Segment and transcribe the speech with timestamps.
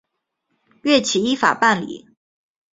[0.81, 2.07] 岳起依法办理。